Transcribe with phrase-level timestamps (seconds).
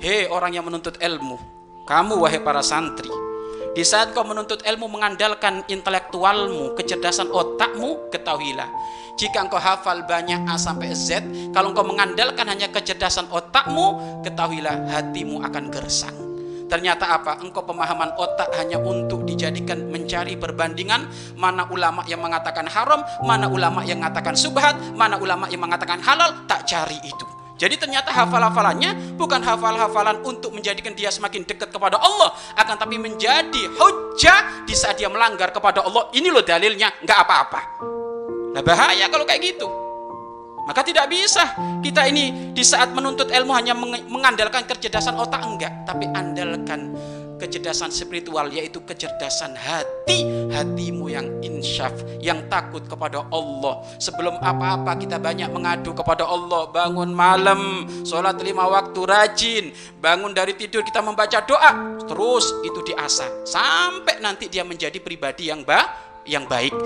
[0.00, 1.36] Hei orang yang menuntut ilmu,
[1.84, 3.12] kamu wahai para santri,
[3.76, 8.64] di saat kau menuntut ilmu mengandalkan intelektualmu, kecerdasan otakmu, ketahuilah.
[9.20, 11.20] Jika engkau hafal banyak A sampai Z,
[11.52, 16.16] kalau engkau mengandalkan hanya kecerdasan otakmu, ketahuilah hatimu akan gersang.
[16.72, 17.36] Ternyata apa?
[17.44, 23.84] Engkau pemahaman otak hanya untuk dijadikan mencari perbandingan mana ulama yang mengatakan haram, mana ulama
[23.84, 27.39] yang mengatakan subhat, mana ulama yang mengatakan halal, tak cari itu.
[27.60, 33.68] Jadi ternyata hafal-hafalannya bukan hafal-hafalan untuk menjadikan dia semakin dekat kepada Allah, akan tapi menjadi
[33.76, 36.08] hujah di saat dia melanggar kepada Allah.
[36.16, 37.60] Ini loh dalilnya, nggak apa-apa.
[38.56, 39.68] Nah bahaya kalau kayak gitu.
[40.64, 41.52] Maka tidak bisa
[41.84, 43.76] kita ini di saat menuntut ilmu hanya
[44.08, 46.96] mengandalkan kecerdasan otak enggak, tapi andalkan
[47.40, 53.80] kecerdasan spiritual yaitu kecerdasan hati hatimu yang insyaf yang takut kepada Allah.
[53.96, 59.64] Sebelum apa-apa kita banyak mengadu kepada Allah bangun malam sholat lima waktu rajin
[59.96, 63.48] bangun dari tidur kita membaca doa terus itu diasah.
[63.48, 65.88] Sampai nanti dia menjadi pribadi yang ba
[66.28, 66.76] yang baik